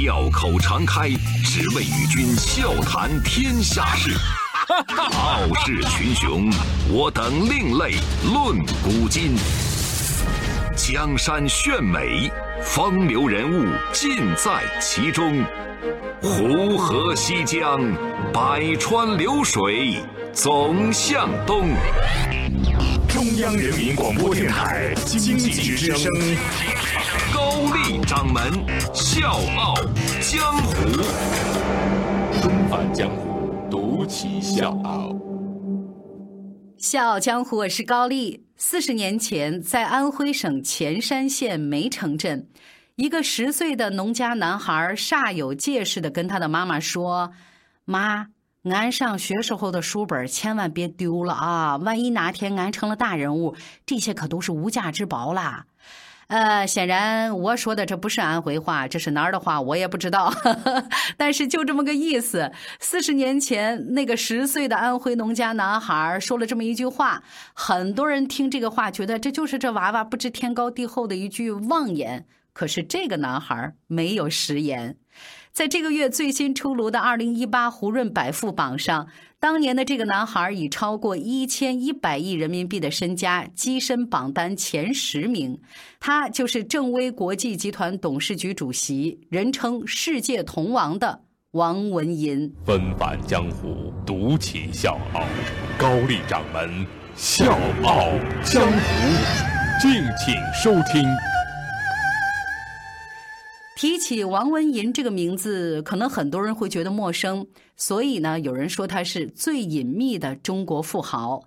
[0.00, 1.10] 笑口常开，
[1.44, 4.16] 只为与君笑谈天下事。
[4.94, 6.48] 傲视群雄，
[6.88, 7.96] 我等另类
[8.32, 9.34] 论古今。
[10.76, 12.30] 江山炫美，
[12.62, 15.44] 风流人物尽在其中。
[16.22, 17.80] 湖河西江，
[18.32, 20.00] 百川流水
[20.32, 21.70] 总向东。
[23.18, 26.08] 中央人民广播电台经济之声，
[27.34, 28.40] 高丽掌门
[28.94, 29.74] 笑傲
[30.20, 31.02] 江湖，
[32.40, 35.12] 重返江湖，独骑笑傲。
[36.76, 38.46] 笑傲江湖，我是高丽。
[38.56, 42.48] 四十年前，在安徽省潜山县梅城镇，
[42.94, 47.32] 一个十岁的农家男孩煞有介事的跟他的妈妈说
[47.84, 48.28] ：“妈。”
[48.72, 51.76] 俺上学时候的书本千万别丢了啊！
[51.76, 55.66] 万一哪天俺成了大人物，这些可都是无价之宝啦。
[56.28, 60.30] 呃，显然我说的这不是安徽话，这是哪儿的话我也不知道。
[61.16, 62.52] 但是就这么个意思。
[62.80, 67.22] 四十年前，那个十岁的安徽农家男孩说了这么一句话，
[67.54, 72.26] 很多人听这个话觉得这就是这娃娃不知天高地厚的一句妄言。
[72.52, 74.96] 可是这个男孩没有食言。
[75.58, 79.08] 在这个月最新出炉的二零一八胡润百富榜上，
[79.40, 85.58] 当年的这个男孩以超过一千一百亿人民币的身家跻身榜单前十名。
[85.98, 92.54] 他就是正威国际集团董事局主席，人称“世界童王”的王文银。
[92.64, 95.24] 纷返江湖，独起笑傲，
[95.76, 96.86] 高丽掌门
[97.16, 98.10] 笑傲
[98.44, 99.90] 江湖，敬
[100.24, 101.02] 请收听。
[103.78, 111.44] 提起王文银这个名字，可能很多人会觉得陌生，所以呢，有人说他是最隐秘的中国富豪。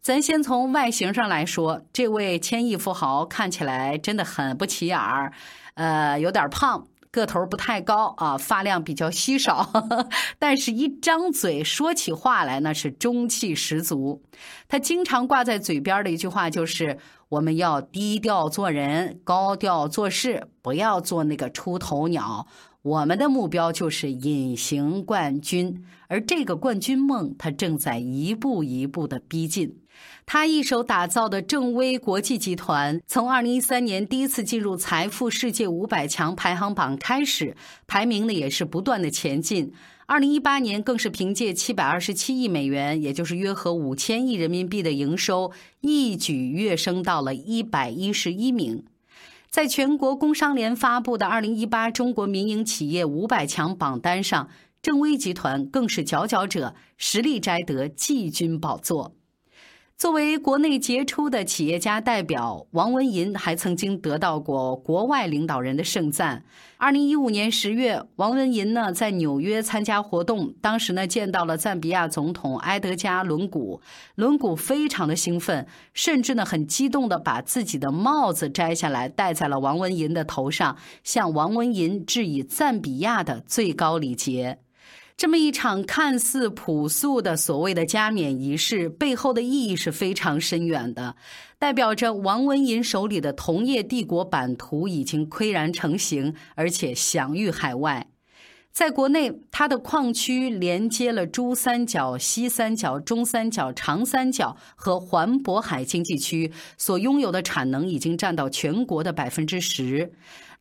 [0.00, 5.30] 咱先从外形上来说，这位千亿富豪看起来真的很不起眼儿，
[5.74, 6.86] 呃，有点胖。
[7.20, 9.70] 个头不太高啊，发量比较稀少，
[10.38, 14.22] 但是一张嘴说起话来那是中气十足。
[14.68, 16.98] 他经常挂在嘴边的一句话就是
[17.30, 22.46] ：“我们要低调做人，高调做事，不要做那个出头鸟。
[22.82, 29.78] 我们的目标就是隐形冠军，而这个冠军梦，他正在一步一步的逼近。”
[30.26, 37.56] 他一手打造的正威国际集团，从二零一三年第一次进入财富世界五百强排行榜开始，
[37.86, 39.72] 排名呢也是不断的前进。
[40.06, 45.50] 二零一八年更是凭借七百二十七亿美元，也就是约合五千亿人民币的营收，
[45.80, 48.84] 一举跃升到了一百一十一名。
[49.48, 54.48] 在全国工商联发布的二零一八中国民营企业五百强榜单上，
[54.82, 59.14] 正威集团更是佼佼者，实力摘得季军宝座。
[59.96, 66.44] 作为国内杰出的企业家代表，王文银还曾经得到过国外领导人的盛赞。
[66.76, 73.80] 二零一五年十月，王文银呢在纽约参加活动，当时呢见到了赞比亚总统埃德加·伦古，
[74.16, 84.58] 伦古非常的兴奋，甚至呢很激动的把自己的帽子摘下来戴在了王文银的头上，向王文银致以赞比亚的最高礼节。
[85.16, 91.14] 这么一场看似朴素的所谓的加冕仪式，背后的意义是非常深远的，
[91.56, 98.08] 代表着王文银手里的同业帝国版图已经岿然成型，而且享誉海外。
[98.72, 110.12] 在国内，它的矿区连接了珠三角、西三角、中三角、长三角和环渤海经济区，所拥有的产能已经占到全国的百分之十。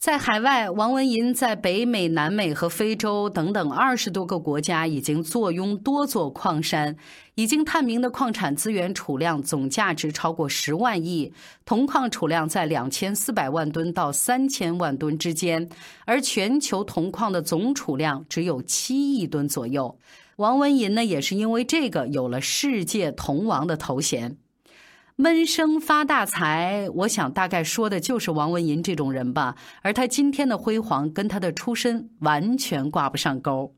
[0.03, 6.97] 在海外，王文银在北美、南美和非洲等等二十多个国家已经坐拥多座矿山，
[7.36, 11.31] 已经探明的矿产资源储量总价值超过十万亿，
[11.63, 15.69] 铜矿储量在两千四百万吨到三千万吨之间，
[16.03, 19.97] 而全球铜矿的总储量只有七亿吨左右。
[20.36, 24.36] 王文银呢，也是因为这个有了“世界铜王”的头衔。
[25.16, 29.56] 闷声发大财，我想大概说的就是王文银这种人吧。
[29.84, 33.75] 而他今天的辉煌跟他的出身完全挂不上钩。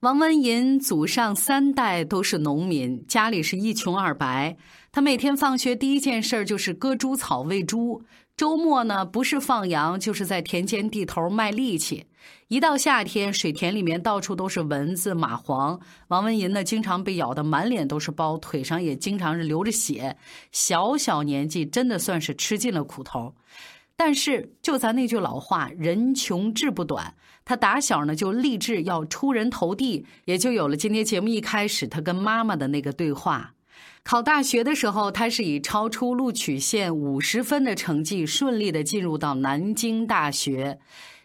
[0.00, 4.58] 王文银祖上三代都是农民，家里是一穷二白。
[4.92, 8.02] 他每天放学第一件事就是割猪草喂猪。
[8.36, 12.06] 周末呢，不是放羊，就是在田间地头卖力气。
[12.48, 15.80] 一到夏天，水田里面到处都是蚊子、蚂蟥。
[16.08, 20.16] 王文银呢，经常被咬得满脸都是包，腿上也经常是流着血。
[20.50, 23.34] 小小年纪，真的算是吃尽了苦头。
[23.96, 27.14] 但是，就咱那句老话，“人穷志不短”，
[27.44, 33.52] 他打小呢就立志要出人头地，也就有了今天节目一开始他跟妈妈的那个对话。
[34.02, 40.78] 考大学的时候，他是以超出录取线五十分的成绩顺利的进入到南京大学。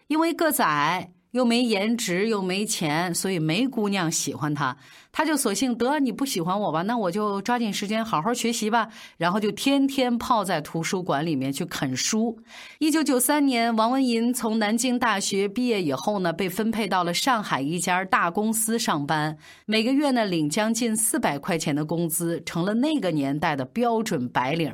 [0.08, 4.76] 因为个子矮，又没颜值，又没钱，所以没姑娘喜欢他。
[5.12, 8.88] 他就索性得你不喜欢我吧，那我就抓紧时间好好学习吧。
[9.16, 12.38] 然后就天天泡在图书馆里面去啃书。
[12.78, 24.72] 一九九三年，王文银从南京大学毕业以后呢，被分配到了上海一家大公司上班，每个月呢领将近四百块钱的工资，成了那个年代的标准白领。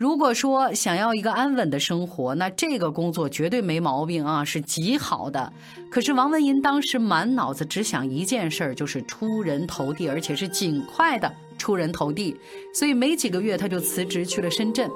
[0.00, 5.52] 如果说想要一个安稳的生活，那这个工作绝对没毛病啊，是极好的。
[5.90, 12.34] 可是王文银当时满脑子只想一件事儿，就是出人头地，而且是尽快的出人头地。
[12.72, 14.90] 所以没几个月他就辞职去了深圳。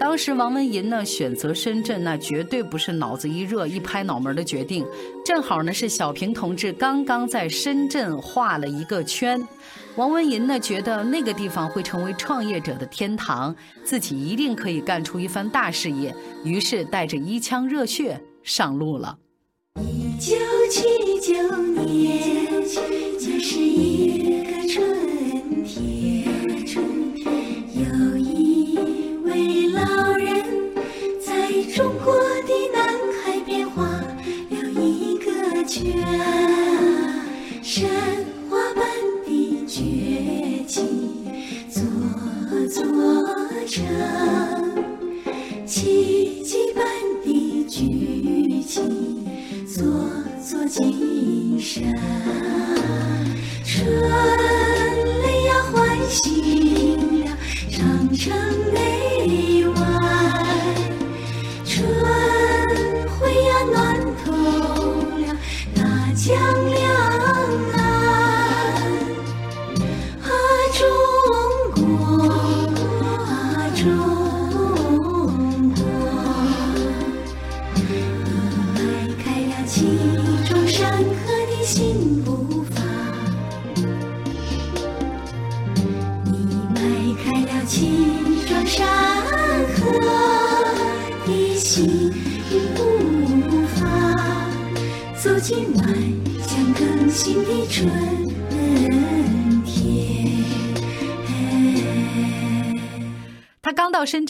[0.00, 4.84] 当时王文银呢选择深圳，那绝对不是脑子一热一拍脑门的决定，
[5.24, 9.40] 正好呢是小平同志刚刚在深圳画了一个圈。
[9.96, 13.54] 王文银呢，觉得那个地方会成为创业者的天堂，
[13.84, 16.14] 自己一定可以干出一番大事业。
[16.44, 19.18] 于是带着一腔热血上路了。
[19.80, 20.36] 一九
[20.70, 25.09] 七九年，那是一个春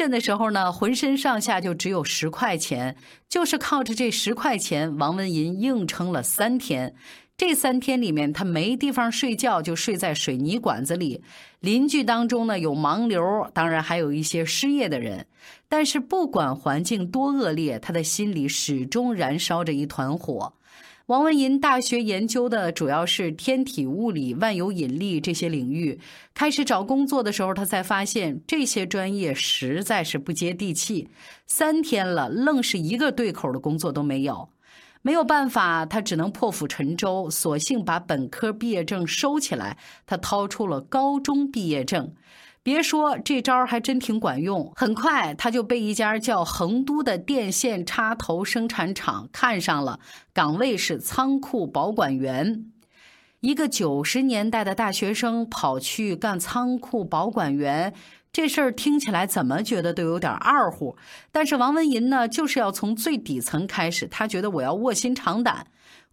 [0.00, 2.96] 圳的时候呢，浑身上下就只有十块钱，
[3.28, 6.94] 就是靠着这十块钱，王文银硬撑了三天。
[7.36, 11.22] 这三天里面，他没地方睡觉，就睡在水泥管子里。
[11.60, 15.26] 邻居当中呢，有盲流，当然还有一些失业的人。
[15.68, 20.54] 但是不管环境多恶劣，他的心里始终燃烧着一团火。
[21.10, 25.98] 王文银大学研究的主要是天体物理、万有引力这些领域。
[26.34, 31.08] 开始找工作的时候，他才发现这些专业实在是不接地气。
[31.48, 34.50] 三天了，愣是一个对口的工作都没有。
[35.02, 39.78] 没有办法，他只能破釜沉舟，索性把本科毕业证收起来。
[40.06, 42.14] 他掏出了高中毕业证。
[42.62, 49.98] 别说这招还真挺管用，很快他就被一家叫恒都的电线插头生产厂看上了，
[50.34, 52.66] 岗位是仓库保管员。
[53.40, 57.94] 一个九十年代的大学生跑去干仓库保管员，
[58.30, 60.98] 这事儿听起来怎么觉得都有点二乎。
[61.32, 65.66] 但是王文银呢，就是要从最底层开始，他觉得我要卧薪尝胆。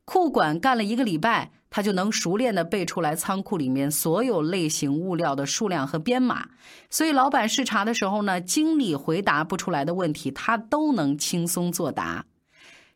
[0.06, 6.48] 库管干了一个礼拜，他就能熟练地背出来仓库里面所有类型物料的数量和编码。
[6.90, 12.26] 所以老板视察的时候呢，经理回答不出来的问题，他都能轻松作答。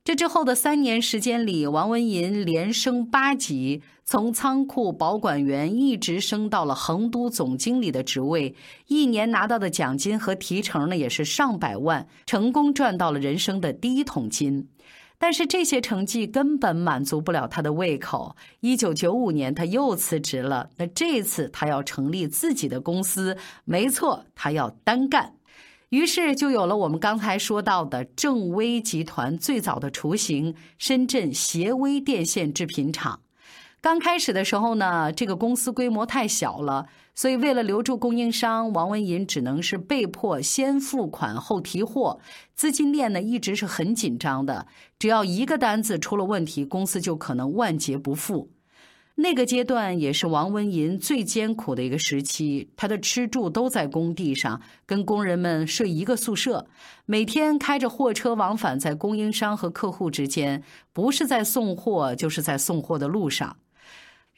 [0.04, 8.56] 这之后的三年时间里，王文银连升八级，从仓库保管员一直升到了横都总经理的职位，
[8.88, 14.68] 一年拿到的奖金和提成呢也是上百万，成功赚到了人生的第一桶金。
[15.24, 18.36] 但是这些成绩根本满足不了他的胃口。
[18.62, 20.72] 一九九五年，他又辞职了。
[20.78, 25.36] 那这次他要成立自己的公司，没错，他要单干。
[25.90, 33.20] 于是就有了我们刚才说到的正威集团最早的雏形——深圳协威电线制品厂。
[33.82, 36.86] 刚开始的时候呢，这个公司规模太小了，
[37.16, 42.20] 所以为了留住供应商，王文银只能是被迫先付款后提货，
[42.54, 44.68] 资金链呢一直是很紧张的。
[45.00, 48.52] 只要一个单子出了问题，公司就可能万劫不复。
[49.16, 56.68] 那个阶段也是王文银最艰苦的一个时期，他的吃住都在工地上，跟工人们睡一个宿舍，
[57.08, 60.62] 每天开着货车往返在供应商和客户之间，
[60.94, 63.58] 不是在送货，就是在送货的路上。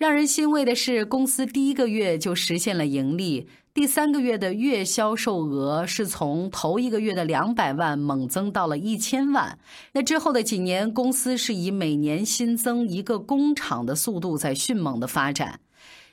[0.04, 9.58] 让人欣慰的是，公司第一个月就实现了盈利，第三个月的月销售额是从头一个月的两百万猛增到了一千万。
[9.94, 15.62] 那之后的几年，公司是以每年新增一个工厂的速度在迅猛的发展。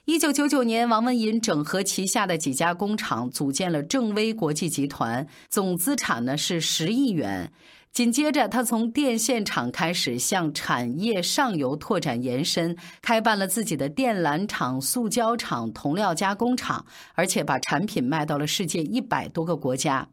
[0.05, 7.51] 一九九九年，王文银整合旗下的几家工厂，组建了正威国际集团，总资产呢是十亿元。
[7.93, 20.09] 紧接着，他从电线厂开始向产业上游拓展延伸，开办了自己的电缆厂、塑胶厂、铜料加工厂，而且把产品卖到了世界一百多个国家。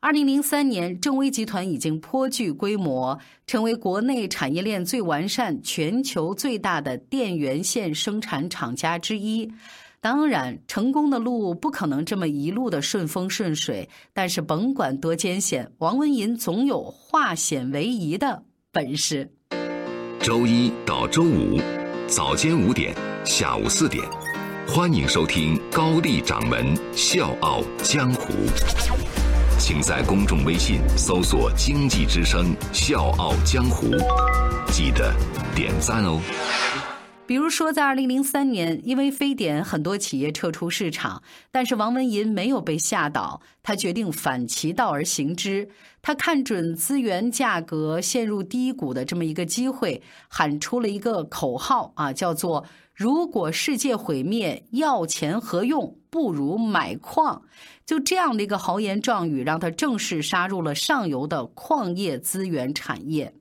[0.00, 9.50] 二零零三年，正威集团已经颇具规模，成为国内产业链最完善、全球最大的电源线生产厂家之一。
[10.06, 19.32] 当然，成功的路不可能这么一路的顺风顺水，但是甭管多艰险，王文银总有化险为夷的本事。
[20.20, 21.60] 周一到周五
[22.06, 22.94] 早间五点，
[23.24, 24.04] 下午四点，
[24.68, 28.32] 欢迎收听高丽掌门笑傲江湖。
[29.58, 33.88] 请在公众微信搜索“经济之声笑傲江湖”，
[34.70, 35.12] 记得
[35.56, 36.20] 点赞哦。
[37.26, 45.68] 比如说，在二零零三年，因为非典，很多企业撤出市场，但是王文银没有被吓倒，他决定反其道而行之。
[46.00, 52.64] 他看准资源价格陷入低谷的这么一个机会，喊出了一个口号啊，叫做
[52.94, 55.98] “如果世界毁灭，要钱何用？
[56.08, 57.42] 不如买矿”。
[57.84, 63.34] 就这样的一个豪言壮语，让他正式杀入了上游的矿业资源产业。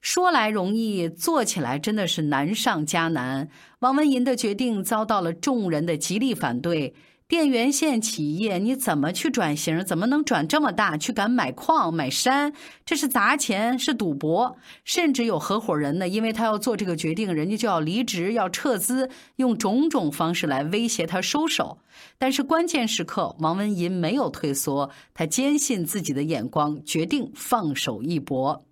[0.00, 3.48] 说来容易，做起来真的是难上加难。
[3.80, 6.94] 王文银的决定遭到了众人的极力反对。
[7.28, 9.84] 电源线企业你怎么去转型？
[9.84, 10.96] 怎么能转这么大？
[10.96, 12.52] 去敢买矿买山？
[12.84, 14.56] 这是砸钱，是赌博。
[14.84, 21.78] 甚至有合伙人呢，因为他要做这个决定，人家就要离职、要撤资，用种种方式来威胁他收手。
[22.18, 28.64] 但是关键时刻，王文银没有退缩，他坚信自己的眼光，决定放手一搏。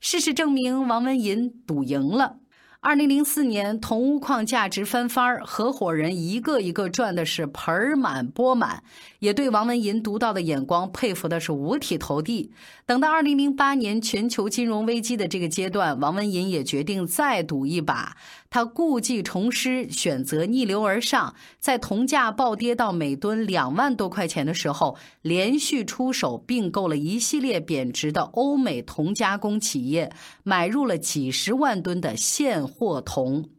[0.00, 2.36] 事实证明，王文银赌赢了。
[2.80, 8.84] 二零零四年，铜钨矿价值翻番儿，合伙人一个一个赚的是盆满钵满，
[9.18, 12.52] 也对王文银独到的眼光佩服的是五体投地。
[12.86, 18.16] 等到二零零八年全球金融危机的这个阶段，王文银也决定再赌一把。
[18.50, 30.10] 他故技重施，选择逆流而上，在铜价暴跌到每吨两万多块钱的时候，连续出手并购了一系列贬值的欧美铜加工企业，
[30.42, 33.50] 买入了几十万吨的现货铜。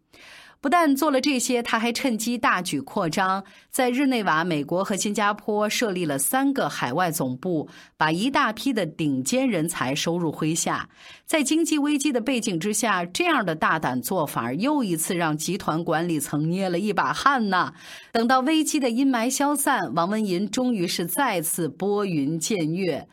[0.61, 10.89] 不但做了这些，他还趁机大举扩张，在日内瓦、美国和新加坡设立了三个海外总部，把一大批的顶尖人才收入麾下。
[11.25, 17.73] 在经济危机的背景之下，这样的大胆做法又一次让集团管理层捏了一把汗呐。
[18.11, 23.07] 等到危机的阴霾消散，王文银终于是再次拨云见月。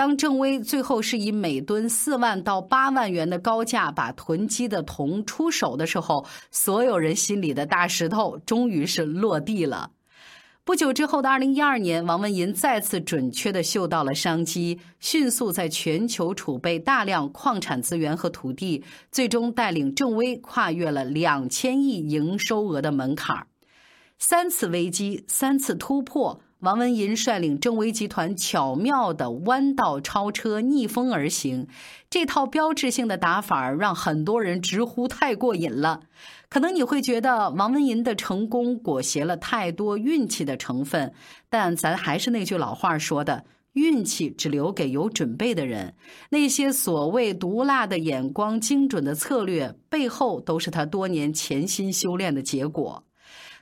[0.00, 9.90] 当正威最后是以每吨四万到八万元的高价把囤积的铜出手的时候，所有人心里的大石头终于是落地了。
[10.64, 23.46] 不久之后的二零一二年，王文银再次准确的嗅到了商机，迅速在全球储备大量矿产资源和土地，最终带领正威跨越了两千亿营收额的门槛
[24.18, 26.40] 三次危机，三次突破。
[26.60, 31.66] 王文银率领正威集团巧妙的弯道超车、逆风而行，
[32.10, 36.02] 这套标志性的打法让很多人直呼太过瘾了。
[36.50, 41.14] 可能你会觉得王文银的成功裹挟了太多运气的成分，
[41.48, 45.94] 但咱还是那句老话说的：运气只留给有准备的人。
[46.28, 53.04] 那些所谓毒辣的眼光、精准的策略，背后都是他多年潜心修炼的结果。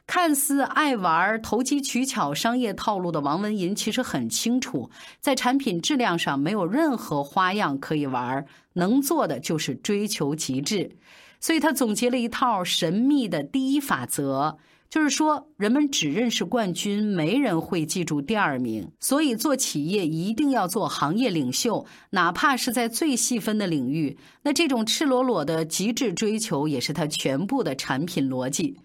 [0.09, 4.89] 看似爱玩、投机取巧、商业套路的王文银，其实很清楚，
[5.21, 10.97] 在产品质量上没有任何花样可以玩，能做的就是追求极致。
[11.41, 14.57] 所以他总结了一套神秘的第一法则，
[14.89, 18.91] 就是说，人们只认识冠军，没人会记住第二名。
[18.99, 24.17] 所以做企业一定要做行业领袖，哪怕是在最细分的领域。
[24.41, 28.79] 那这种赤裸裸的极致追求，也是他全部的产品逻辑。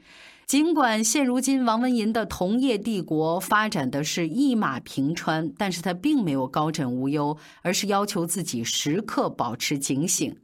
[0.46, 10.36] 尽管现如今王文银的同业帝国发展的是一马平川，但是他并没有高枕无忧，而是要求自己时刻保持警醒。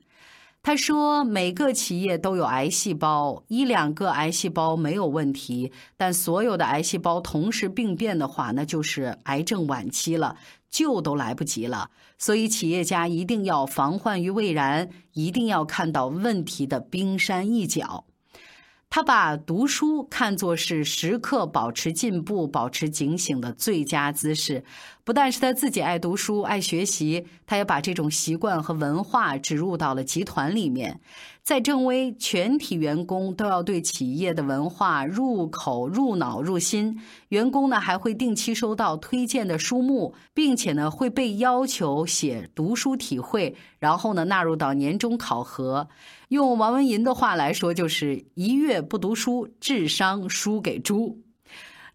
[0.61, 10.35] 他说：“每个企业都有癌细胞，一两个癌细胞没有问题，但所有的癌细胞同时病变的话，那就是癌症晚期了，
[10.69, 11.91] 救都来不及了。
[12.17, 18.05] 所以企业家一定要防患于未然，一定要看到问题的冰山一角。”
[18.89, 24.63] 他把读书看作是时刻保持进步、保持警醒的最佳姿势。
[25.09, 30.99] 不但是他自己爱读书、爱学习，他也把这种习惯和文化植入到了集团里面。
[31.41, 37.01] 在正威，全体员工都要对企业的文化入口、入脑、入心。
[37.29, 45.87] 员工呢还会定期收到推荐的书目，并且呢会被要求写读书体会，然后呢纳入到年终考核。
[46.27, 51.19] 用王文银的话来说，就是一月不读书，智商输给猪。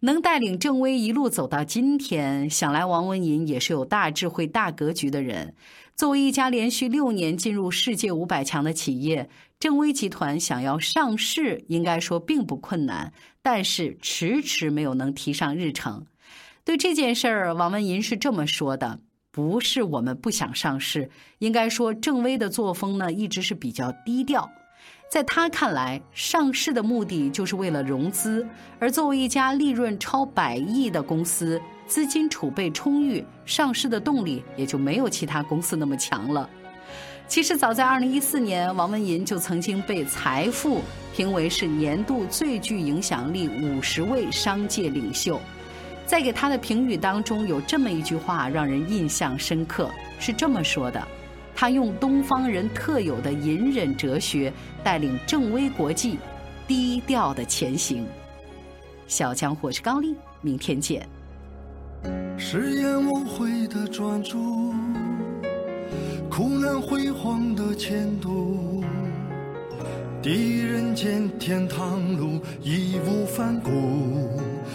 [0.05, 5.55] 能带领正威一路走到今天，想来王文银也是有大智慧、大格局的人。
[5.97, 16.05] 作为一家连续六年进入世界五百强的企业，正威集团想要上市，应该说并不困难，但是迟迟没有能提上日程。
[16.67, 19.01] 对这件事儿，王文银是这么说的。
[19.31, 24.51] 不是我们不想上市，应该说郑威的作风呢一直是比较低调。
[25.15, 28.45] 在他看来，上市的目的就是为了融资，
[28.81, 36.51] 而作为一家利润超百亿的公司，资金储备充裕，上市的动力也就没有其他公司那么强了。
[37.29, 40.79] 其实早在2014年，王文银就曾经被《财富》
[41.15, 45.41] 评为是年度最具影响力五十位商界领袖。
[46.05, 51.01] 在给他的评语当中，有这么一句话让人印象深刻，是这么说的
[51.55, 56.19] ：“他用东方人特有的隐忍哲学，带领正威国际
[56.67, 58.07] 低调的前行。”
[59.07, 61.07] 小江，我是高丽，明天见。
[62.37, 64.75] 誓言无悔的专注，
[66.29, 68.83] 苦难辉煌的前途，
[70.21, 73.71] 第一人间天堂路义无反顾。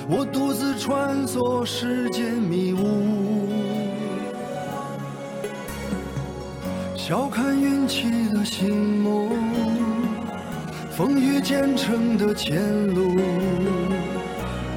[0.10, 3.19] 我独自穿梭世间迷雾，
[7.10, 9.32] 笑看运气的星梦，
[10.92, 13.20] 风雨兼程的前路，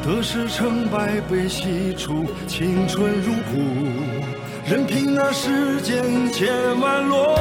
[0.03, 3.61] 得失成败被洗出，青春如故，
[4.67, 6.49] 任凭那世间千
[6.81, 7.37] 万落。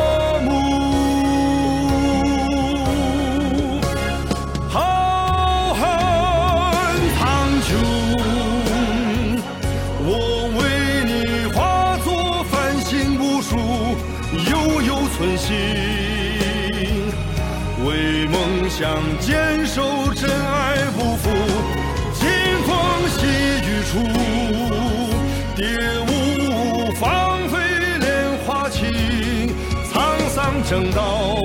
[30.72, 31.36] 争道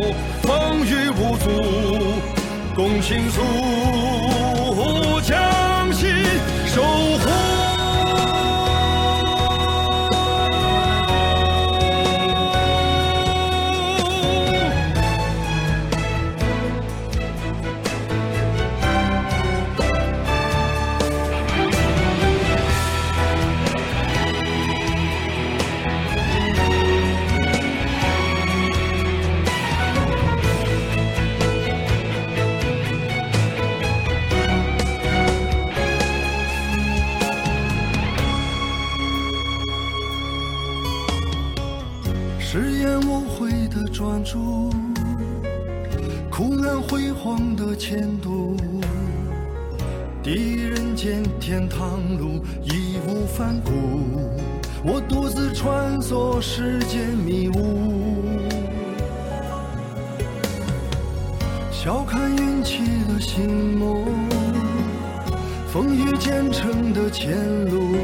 [0.42, 1.50] 风雨无阻，
[2.76, 3.42] 共倾诉
[53.36, 53.70] 反顾。
[54.82, 58.22] 我独自穿梭世间迷雾，
[61.70, 64.06] 笑看运气的星梦，
[65.68, 67.36] 风雨兼程的前
[67.68, 67.94] 路，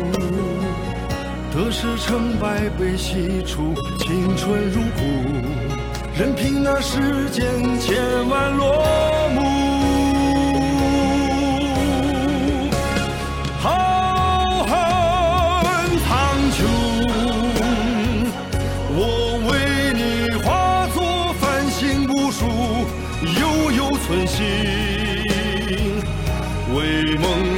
[1.55, 5.01] 得失成败被洗出，青春如故。
[6.15, 7.43] 任凭那世间
[7.81, 8.85] 千万落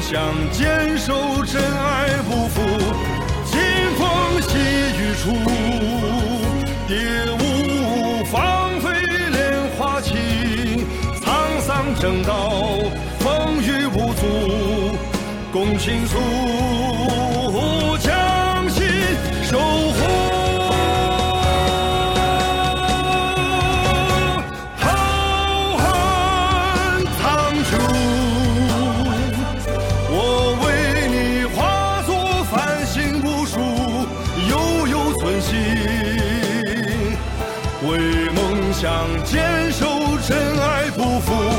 [0.07, 0.21] 想
[0.53, 1.15] 坚守
[1.47, 2.61] 真爱不负，
[3.47, 3.59] 清
[3.97, 4.05] 风
[4.43, 4.59] 细
[5.01, 5.33] 雨处，
[6.87, 6.95] 蝶
[7.33, 8.93] 舞芳菲，
[9.33, 10.15] 莲花起，
[11.23, 11.25] 沧
[11.63, 11.73] 桑。
[11.99, 12.51] 正道，
[13.21, 14.95] 风雨无阻，
[15.51, 16.19] 共倾诉，
[39.25, 39.87] 坚守
[40.27, 41.54] 真爱不负。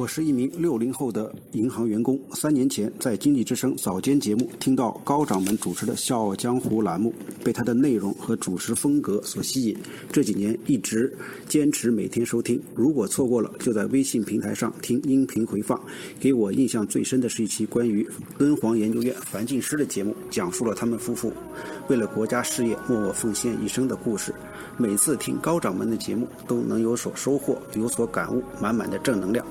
[0.00, 2.18] 我是一名六零后的银行员工。
[2.32, 7.12] 三年前在《经济之声》早间节目听到高掌门主持的《笑傲江湖》栏目，
[7.44, 9.76] 被他的内容和主持风格所吸引。
[10.10, 11.14] 这几年一直
[11.46, 15.78] 坚持每天收听，如果错过了，就在微信平台上听音频回放。
[16.18, 18.08] 给我印象最深的是一期关于
[18.38, 21.30] 敦煌研究院樊进诗的节目，讲述了他们夫妇
[21.88, 24.32] 为了国家事业默默奉献一生的故事。
[24.78, 29.44] 每次听高掌门的节目，都能有所收获，有所感悟，满满的正能量。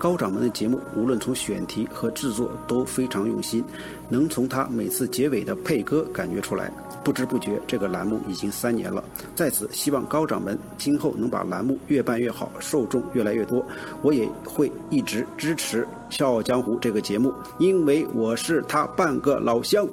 [0.00, 3.62] 高掌门的节目，无论从选题和制作都非常用心，
[4.08, 6.72] 能从他每次结尾的配歌感觉出来。
[7.04, 9.04] 不知不觉，这个栏目已经三年了。
[9.34, 13.62] 在此，希望高掌门今后能把栏目越办越好，受众越来越多。
[14.00, 19.86] 我也会一直支持《笑傲江湖》这个节目，因为我是他半个老乡。